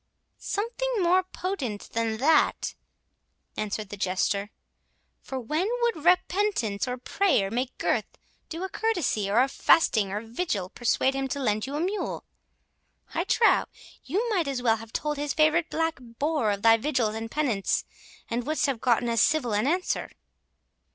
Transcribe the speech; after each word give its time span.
"Something 0.39 1.03
more 1.03 1.21
potent 1.21 1.89
than 1.93 2.17
that," 2.17 2.73
answered 3.55 3.89
the 3.89 3.97
Jester; 3.97 4.49
"for 5.21 5.39
when 5.39 5.69
would 5.83 6.03
repentance 6.03 6.87
or 6.87 6.97
prayer 6.97 7.51
make 7.51 7.77
Gurth 7.77 8.17
do 8.49 8.63
a 8.63 8.69
courtesy, 8.69 9.29
or 9.29 9.47
fasting 9.47 10.11
or 10.11 10.19
vigil 10.21 10.69
persuade 10.71 11.13
him 11.13 11.27
to 11.27 11.39
lend 11.39 11.67
you 11.67 11.75
a 11.75 11.79
mule?—I 11.81 13.25
trow 13.25 13.65
you 14.03 14.27
might 14.31 14.47
as 14.47 14.63
well 14.63 14.77
have 14.77 14.91
told 14.91 15.17
his 15.17 15.35
favourite 15.35 15.69
black 15.69 15.99
boar 16.01 16.49
of 16.49 16.63
thy 16.63 16.77
vigils 16.77 17.13
and 17.13 17.29
penance, 17.29 17.85
and 18.27 18.43
wouldst 18.47 18.65
have 18.65 18.81
gotten 18.81 19.07
as 19.07 19.21
civil 19.21 19.53
an 19.53 19.67
answer." 19.67 20.09